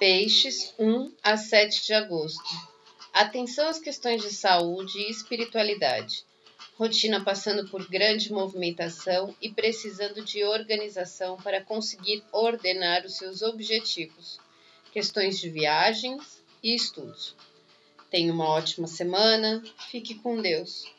Peixes, 0.00 0.72
1 0.78 1.12
a 1.22 1.36
7 1.36 1.84
de 1.84 1.92
agosto. 1.92 2.48
Atenção 3.12 3.68
às 3.68 3.78
questões 3.78 4.22
de 4.22 4.32
saúde 4.32 4.98
e 4.98 5.10
espiritualidade. 5.10 6.24
Rotina 6.78 7.22
passando 7.22 7.68
por 7.68 7.86
grande 7.86 8.32
movimentação 8.32 9.36
e 9.42 9.50
precisando 9.50 10.24
de 10.24 10.42
organização 10.42 11.36
para 11.36 11.62
conseguir 11.62 12.24
ordenar 12.32 13.04
os 13.04 13.18
seus 13.18 13.42
objetivos. 13.42 14.40
Questões 14.90 15.38
de 15.38 15.50
viagens 15.50 16.42
e 16.62 16.74
estudos. 16.74 17.36
Tenha 18.08 18.32
uma 18.32 18.48
ótima 18.48 18.86
semana. 18.86 19.62
Fique 19.90 20.14
com 20.14 20.40
Deus. 20.40 20.90